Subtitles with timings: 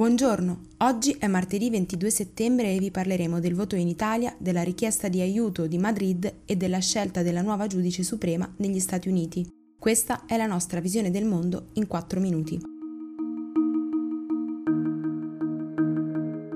[0.00, 5.08] Buongiorno, oggi è martedì 22 settembre e vi parleremo del voto in Italia, della richiesta
[5.08, 9.46] di aiuto di Madrid e della scelta della nuova giudice suprema negli Stati Uniti.
[9.78, 12.58] Questa è la nostra visione del mondo in 4 minuti.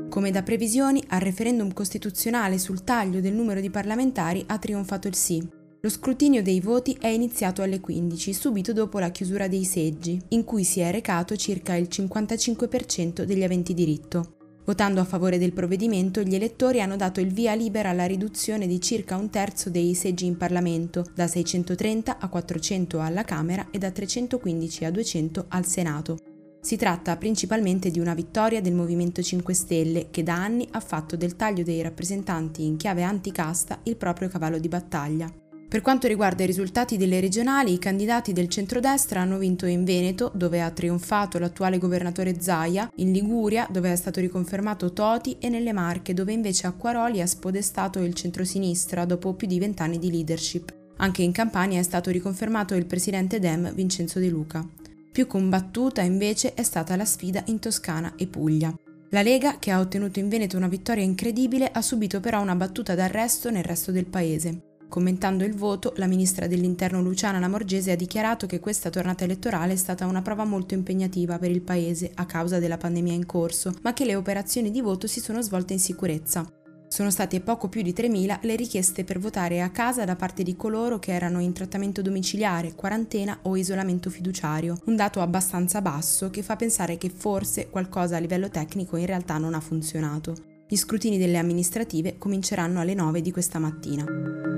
[0.09, 5.17] Come da previsioni, al referendum costituzionale sul taglio del numero di parlamentari ha trionfato il
[5.17, 5.47] sì.
[5.85, 10.43] Lo scrutinio dei voti è iniziato alle 15, subito dopo la chiusura dei seggi, in
[10.43, 14.37] cui si è recato circa il 55% degli aventi diritto.
[14.65, 18.81] Votando a favore del provvedimento, gli elettori hanno dato il via libera alla riduzione di
[18.81, 23.91] circa un terzo dei seggi in Parlamento, da 630 a 400 alla Camera e da
[23.91, 26.17] 315 a 200 al Senato.
[26.63, 31.15] Si tratta principalmente di una vittoria del Movimento 5 Stelle, che da anni ha fatto
[31.15, 35.31] del taglio dei rappresentanti in chiave anticasta il proprio cavallo di battaglia.
[35.75, 40.31] Per quanto riguarda i risultati delle regionali, i candidati del centrodestra hanno vinto in Veneto,
[40.33, 45.73] dove ha trionfato l'attuale governatore Zaia, in Liguria, dove è stato riconfermato Toti, e nelle
[45.73, 50.73] Marche, dove invece Acquaroli ha spodestato il centrosinistra dopo più di vent'anni di leadership.
[50.99, 54.65] Anche in Campania è stato riconfermato il presidente Dem Vincenzo De Luca.
[55.11, 58.73] Più combattuta invece è stata la sfida in Toscana e Puglia.
[59.11, 62.95] La Lega, che ha ottenuto in Veneto una vittoria incredibile, ha subito però una battuta
[62.95, 64.74] d'arresto nel resto del paese.
[64.95, 69.77] Commentando il voto, la ministra dell'Interno Luciana Lamorgese ha dichiarato che questa tornata elettorale è
[69.77, 73.93] stata una prova molto impegnativa per il Paese a causa della pandemia in corso, ma
[73.93, 76.49] che le operazioni di voto si sono svolte in sicurezza.
[76.87, 80.55] Sono state poco più di 3.000 le richieste per votare a casa da parte di
[80.55, 86.45] coloro che erano in trattamento domiciliare, quarantena o isolamento fiduciario, un dato abbastanza basso che
[86.45, 90.37] fa pensare che forse qualcosa a livello tecnico in realtà non ha funzionato.
[90.69, 94.54] Gli scrutini delle amministrative cominceranno alle 9 di questa mattina.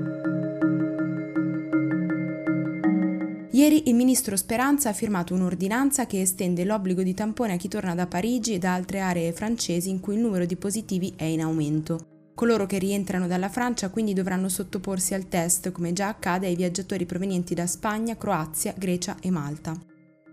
[3.57, 7.95] Ieri il ministro Speranza ha firmato un'ordinanza che estende l'obbligo di tampone a chi torna
[7.95, 11.41] da Parigi e da altre aree francesi in cui il numero di positivi è in
[11.41, 12.29] aumento.
[12.35, 17.07] Coloro che rientrano dalla Francia quindi dovranno sottoporsi al test, come già accade ai viaggiatori
[17.07, 19.75] provenienti da Spagna, Croazia, Grecia e Malta.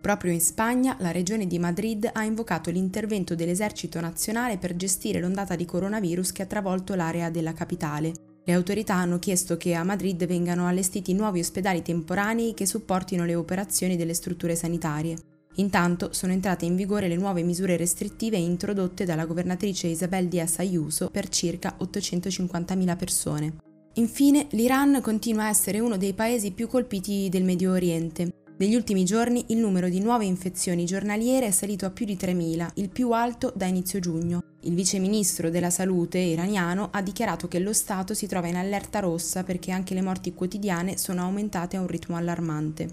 [0.03, 5.57] Proprio in Spagna, la regione di Madrid ha invocato l'intervento dell'esercito nazionale per gestire l'ondata
[5.57, 8.34] di coronavirus che ha travolto l'area della capitale.
[8.47, 13.35] Le autorità hanno chiesto che a Madrid vengano allestiti nuovi ospedali temporanei che supportino le
[13.35, 15.17] operazioni delle strutture sanitarie.
[15.57, 21.09] Intanto sono entrate in vigore le nuove misure restrittive introdotte dalla governatrice Isabel Díaz Ayuso
[21.11, 23.57] per circa 850.000 persone.
[23.95, 28.44] Infine, l'Iran continua a essere uno dei paesi più colpiti del Medio Oriente.
[28.57, 32.69] Negli ultimi giorni il numero di nuove infezioni giornaliere è salito a più di 3.000,
[32.75, 34.43] il più alto da inizio giugno.
[34.61, 39.01] Il vice ministro della salute iraniano ha dichiarato che lo Stato si trova in allerta
[39.01, 42.89] rossa perché anche le morti quotidiane sono aumentate a un ritmo allarmante.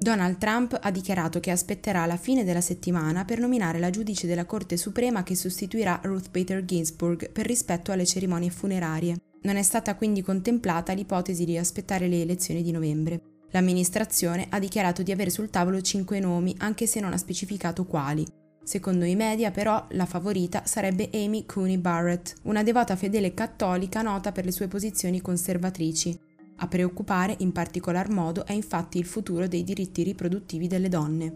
[0.00, 4.46] Donald Trump ha dichiarato che aspetterà la fine della settimana per nominare la giudice della
[4.46, 9.16] Corte Suprema che sostituirà Ruth Bader Ginsburg per rispetto alle cerimonie funerarie.
[9.42, 13.20] Non è stata quindi contemplata l'ipotesi di aspettare le elezioni di novembre.
[13.50, 18.24] L'amministrazione ha dichiarato di avere sul tavolo cinque nomi, anche se non ha specificato quali.
[18.64, 24.30] Secondo i media, però, la favorita sarebbe Amy Cooney Barrett, una devota fedele cattolica nota
[24.30, 26.16] per le sue posizioni conservatrici.
[26.58, 31.34] A preoccupare in particolar modo è infatti il futuro dei diritti riproduttivi delle donne.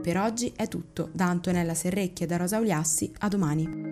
[0.00, 3.87] Per oggi è tutto, da Antonella Serrecchia e da Rosa Uliassi, a domani.